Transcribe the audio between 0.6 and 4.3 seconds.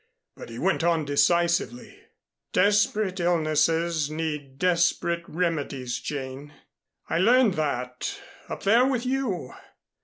on decisively, "Desperate illnesses